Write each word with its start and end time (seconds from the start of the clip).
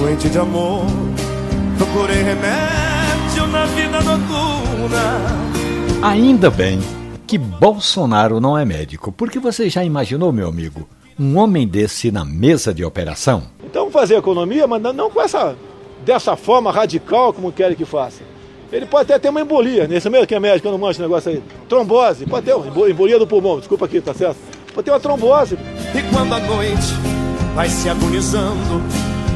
noite 0.00 0.30
de 0.30 0.38
amor. 0.38 0.82
Procurei 1.76 2.22
remédio 2.22 3.46
na 3.48 3.66
vida 3.66 4.00
noturna. 4.00 5.26
Ainda 6.02 6.50
bem 6.50 6.80
que 7.26 7.36
Bolsonaro 7.36 8.40
não 8.40 8.56
é 8.56 8.64
médico, 8.64 9.12
porque 9.12 9.38
você 9.38 9.68
já 9.68 9.84
imaginou, 9.84 10.32
meu 10.32 10.48
amigo, 10.48 10.88
um 11.18 11.36
homem 11.38 11.68
desse 11.68 12.10
na 12.10 12.24
mesa 12.24 12.72
de 12.72 12.82
operação? 12.82 13.42
Então 13.62 13.90
fazer 13.90 14.16
economia, 14.16 14.66
mas 14.66 14.80
não 14.82 15.10
com 15.10 15.20
essa 15.20 15.54
dessa 16.04 16.34
forma 16.34 16.72
radical 16.72 17.32
como 17.34 17.52
querem 17.52 17.76
que 17.76 17.84
faça. 17.84 18.22
Ele 18.72 18.86
pode 18.86 19.12
até 19.12 19.18
ter 19.18 19.28
uma 19.28 19.42
embolia, 19.42 19.86
nesse 19.86 20.08
mesmo 20.08 20.26
que 20.26 20.34
é 20.34 20.40
médico, 20.40 20.66
eu 20.66 20.72
não 20.72 20.78
manjo 20.78 20.92
esse 20.92 21.02
negócio 21.02 21.30
aí. 21.30 21.42
Trombose, 21.68 22.24
pode 22.24 22.46
ter 22.46 22.54
uma 22.54 22.88
embolia 22.88 23.18
do 23.18 23.26
pulmão, 23.26 23.58
desculpa 23.58 23.84
aqui, 23.84 24.00
tá 24.00 24.14
certo? 24.14 24.38
Pode 24.72 24.84
ter 24.84 24.92
uma 24.92 25.00
trombose. 25.00 25.58
E 25.94 26.14
quando 26.14 26.32
a 26.32 26.38
noite 26.38 26.94
vai 27.54 27.68
se 27.68 27.88
agonizando 27.90 28.80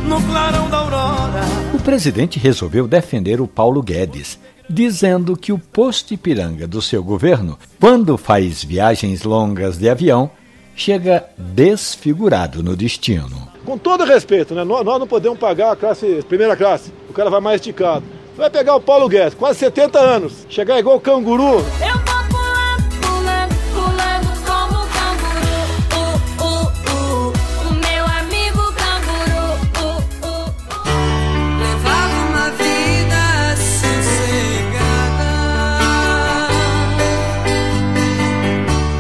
no 0.05 0.23
clarão 0.23 0.69
da 0.69 0.79
aurora. 0.79 1.43
O 1.73 1.79
presidente 1.81 2.39
resolveu 2.39 2.87
defender 2.87 3.41
o 3.41 3.47
Paulo 3.47 3.83
Guedes, 3.83 4.39
dizendo 4.69 5.37
que 5.37 5.53
o 5.53 5.59
posto 5.59 6.15
Ipiranga 6.15 6.67
do 6.67 6.81
seu 6.81 7.03
governo, 7.03 7.59
quando 7.81 8.17
faz 8.17 8.63
viagens 8.63 9.23
longas 9.23 9.79
de 9.79 9.89
avião, 9.89 10.31
chega 10.77 11.25
desfigurado 11.37 12.63
no 12.63 12.77
destino. 12.77 13.49
Com 13.65 13.79
todo 13.79 14.05
respeito, 14.05 14.55
né? 14.55 14.65
nós, 14.65 14.85
nós 14.85 14.99
não 14.99 15.07
podemos 15.07 15.39
pagar 15.39 15.73
a 15.73 15.77
classe, 15.77 16.25
primeira 16.29 16.57
classe, 16.57 16.93
o 17.09 17.13
cara 17.13 17.31
vai 17.31 17.41
mais 17.41 17.61
esticado. 17.61 18.05
Vai 18.37 18.51
pegar 18.51 18.75
o 18.75 18.81
Paulo 18.81 19.09
Guedes, 19.09 19.35
quase 19.35 19.61
70 19.61 19.99
anos, 19.99 20.47
chegar 20.49 20.79
igual 20.79 20.97
o 20.97 21.01
canguru. 21.01 21.65
Eu 21.81 21.94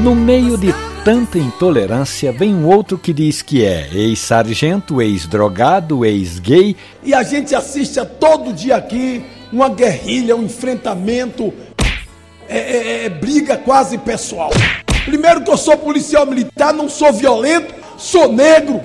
No 0.04 0.14
meio 0.14 0.56
de 0.58 0.72
tanta 1.02 1.38
intolerância, 1.38 2.30
vem 2.30 2.54
um 2.54 2.66
outro 2.66 2.98
que 2.98 3.10
diz 3.10 3.40
que 3.40 3.64
é 3.64 3.88
ex-sargento, 3.90 5.00
ex-drogado, 5.00 6.04
ex-gay. 6.04 6.76
E 7.02 7.14
a 7.14 7.22
gente 7.22 7.54
assiste 7.54 7.98
a 7.98 8.04
todo 8.04 8.52
dia 8.52 8.76
aqui 8.76 9.24
uma 9.50 9.70
guerrilha, 9.70 10.36
um 10.36 10.42
enfrentamento, 10.42 11.54
é, 12.46 12.58
é, 12.58 13.06
é 13.06 13.08
briga 13.08 13.56
quase 13.56 13.96
pessoal. 13.96 14.50
Primeiro 15.06 15.42
que 15.42 15.50
eu 15.50 15.56
sou 15.56 15.78
policial 15.78 16.26
militar, 16.26 16.74
não 16.74 16.86
sou 16.86 17.10
violento, 17.10 17.72
sou 17.96 18.30
negro, 18.30 18.82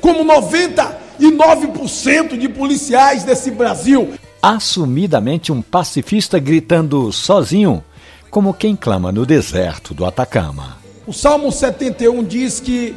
como 0.00 0.24
99% 0.24 2.38
de 2.38 2.48
policiais 2.48 3.24
desse 3.24 3.50
Brasil. 3.50 4.14
Assumidamente 4.40 5.52
um 5.52 5.60
pacifista 5.60 6.38
gritando 6.38 7.12
sozinho 7.12 7.84
como 8.32 8.54
quem 8.54 8.74
clama 8.74 9.12
no 9.12 9.26
deserto 9.26 9.92
do 9.92 10.06
Atacama. 10.06 10.78
O 11.06 11.12
Salmo 11.12 11.52
71 11.52 12.24
diz 12.24 12.60
que 12.60 12.96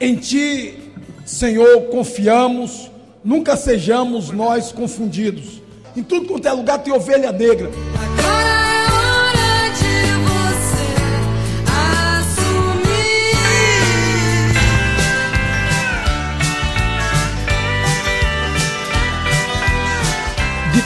em 0.00 0.16
ti, 0.16 0.90
Senhor, 1.24 1.82
confiamos, 1.92 2.90
nunca 3.22 3.56
sejamos 3.56 4.32
nós 4.32 4.72
confundidos. 4.72 5.62
Em 5.96 6.02
tudo 6.02 6.26
quanto 6.26 6.48
é 6.48 6.52
lugar 6.52 6.82
tem 6.82 6.92
ovelha 6.92 7.30
negra. 7.30 7.70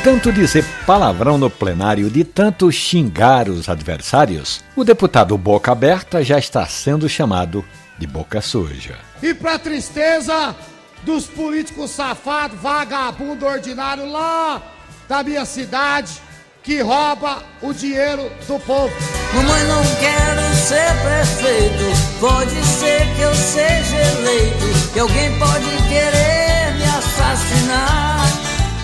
Tanto 0.02 0.32
dizer 0.32 0.64
palavrão 0.86 1.36
no 1.36 1.50
plenário, 1.50 2.08
de 2.08 2.22
tanto 2.24 2.70
xingar 2.70 3.48
os 3.48 3.68
adversários, 3.68 4.62
o 4.76 4.84
deputado 4.84 5.36
Boca 5.36 5.72
Aberta 5.72 6.22
já 6.22 6.38
está 6.38 6.64
sendo 6.66 7.08
chamado 7.08 7.64
de 7.98 8.06
boca 8.06 8.40
suja. 8.40 8.96
E 9.22 9.34
para 9.34 9.58
tristeza 9.58 10.54
dos 11.02 11.26
políticos 11.26 11.90
safados, 11.90 12.58
vagabundo 12.60 13.44
ordinário 13.44 14.10
lá 14.10 14.62
da 15.08 15.22
minha 15.22 15.44
cidade, 15.44 16.12
que 16.62 16.80
rouba 16.80 17.42
o 17.60 17.72
dinheiro 17.72 18.30
do 18.46 18.58
povo. 18.60 18.94
Mamãe, 19.34 19.64
não 19.64 19.82
quero 19.96 20.54
ser 20.54 20.92
prefeito, 21.02 22.20
pode 22.20 22.64
ser 22.64 23.00
que 23.16 23.22
eu 23.22 23.34
seja 23.34 23.96
eleito, 24.18 24.92
que 24.92 25.00
alguém 25.00 25.38
pode 25.38 25.64
querer 25.88 26.74
me 26.76 26.84
assassinar. 26.84 28.17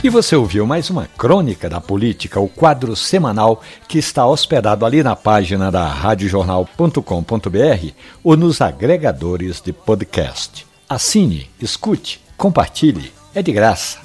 E 0.04 0.08
você 0.10 0.36
ouviu 0.36 0.64
mais 0.66 0.90
uma 0.90 1.08
crônica 1.16 1.66
da 1.66 1.80
política, 1.80 2.38
o 2.38 2.46
quadro 2.46 2.94
semanal 2.94 3.62
que 3.88 3.98
está 3.98 4.26
hospedado 4.26 4.84
ali 4.84 5.02
na 5.02 5.16
página 5.16 5.72
da 5.72 5.88
radiojornal.com.br 5.88 7.88
ou 8.22 8.36
nos 8.36 8.60
agregadores 8.60 9.62
de 9.62 9.72
podcast. 9.72 10.66
Assine, 10.86 11.50
escute, 11.58 12.20
compartilhe, 12.36 13.14
é 13.34 13.40
de 13.40 13.50
graça. 13.50 13.96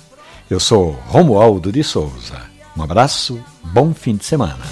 Eu 0.50 0.62
sou 0.62 0.98
Romualdo 1.08 1.70
de 1.70 1.84
Souza. 1.84 2.44
Um 2.78 2.84
abraço, 2.84 3.38
bom 3.62 3.94
fim 3.94 4.16
de 4.16 4.24
semana. 4.24 4.66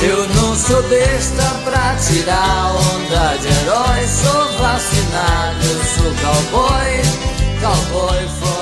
Eu 0.00 0.26
não 0.30 0.56
sou 0.56 0.82
besta 0.84 1.44
pra 1.62 1.94
tirar 1.96 2.74
onda 2.74 3.36
de 3.36 3.48
herói, 3.48 4.08
sou 4.08 4.50
vacinado, 4.58 5.62
eu 5.62 5.84
sou 5.84 6.10
cowboy, 6.22 7.02
cowboy 7.60 8.24
lei. 8.44 8.53